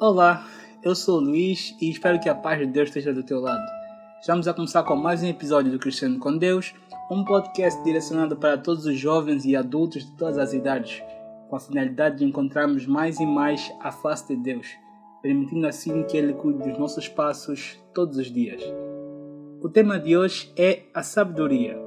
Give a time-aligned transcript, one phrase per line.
[0.00, 0.44] Olá,
[0.82, 3.64] eu sou o Luiz e espero que a paz de Deus esteja do teu lado.
[4.20, 6.74] Estamos a começar com mais um episódio do Cristiano com Deus,
[7.08, 11.00] um podcast direcionado para todos os jovens e adultos de todas as idades,
[11.48, 14.66] com a finalidade de encontrarmos mais e mais a face de Deus,
[15.22, 18.62] permitindo assim que Ele cuide dos nossos passos todos os dias.
[19.62, 21.78] O tema de hoje é a sabedoria.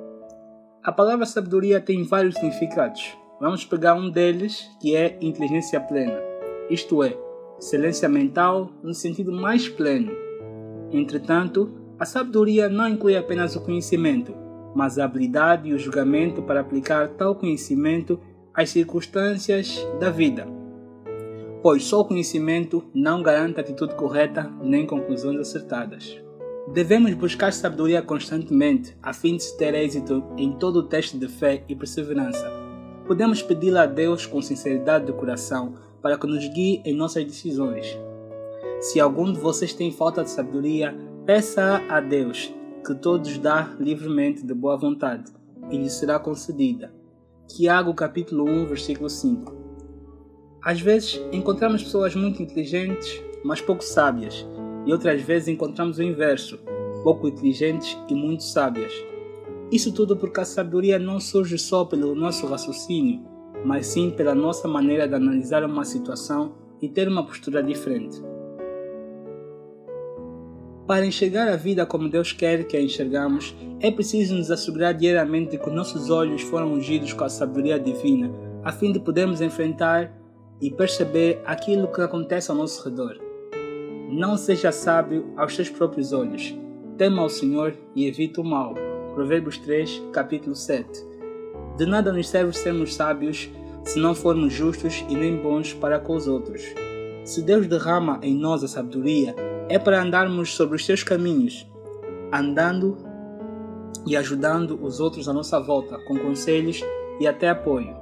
[0.82, 3.18] A palavra sabedoria tem vários significados.
[3.41, 6.18] Vamos pegar um deles, que é inteligência plena,
[6.70, 7.27] isto é,
[7.60, 10.12] excelência mental no sentido mais pleno.
[10.92, 14.34] Entretanto, a sabedoria não inclui apenas o conhecimento,
[14.76, 18.20] mas a habilidade e o julgamento para aplicar tal conhecimento
[18.54, 20.48] às circunstâncias da vida.
[21.62, 26.22] Pois só o conhecimento não garante atitude correta nem conclusões acertadas.
[26.74, 31.27] Devemos buscar sabedoria constantemente a fim de se ter êxito em todo o teste de
[31.27, 32.52] fé e perseverança.
[33.08, 35.74] Podemos pedi-la a Deus com sinceridade de coração
[36.08, 38.00] para que nos guie em nossas decisões.
[38.80, 42.49] Se algum de vocês tem falta de sabedoria, peça a Deus,
[42.86, 45.30] que todos dá livremente de boa vontade,
[45.70, 46.94] e lhe será concedida.
[47.46, 49.54] Tiago capítulo 1, versículo 5.
[50.64, 54.48] Às vezes encontramos pessoas muito inteligentes, mas pouco sábias,
[54.86, 56.58] e outras vezes encontramos o inverso,
[57.04, 58.94] pouco inteligentes e muito sábias.
[59.70, 64.68] Isso tudo porque a sabedoria não surge só pelo nosso raciocínio, mas sim pela nossa
[64.68, 68.22] maneira de analisar uma situação e ter uma postura diferente.
[70.88, 75.58] Para enxergar a vida como Deus quer que a enxergamos, é preciso nos assegurar diariamente
[75.58, 78.31] que nossos olhos foram ungidos com a sabedoria divina,
[78.64, 80.18] a fim de podermos enfrentar
[80.62, 83.19] e perceber aquilo que acontece ao nosso redor.
[84.09, 86.58] Não seja sábio aos seus próprios olhos.
[86.97, 88.74] Tema ao Senhor e evite o mal.
[89.14, 91.16] Provérbios 3, capítulo 7.
[91.78, 93.50] De nada nos serve sermos sábios
[93.86, 96.64] se não formos justos e nem bons para com os outros.
[97.24, 99.36] Se Deus derrama em nós a sabedoria,
[99.70, 101.70] é para andarmos sobre os seus caminhos,
[102.34, 102.98] andando
[104.06, 106.82] e ajudando os outros à nossa volta com conselhos
[107.20, 107.96] e até apoio.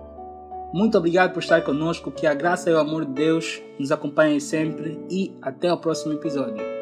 [0.73, 4.39] Muito obrigado por estar conosco, que a graça e o amor de Deus nos acompanhem
[4.39, 6.74] sempre e até o próximo episódio.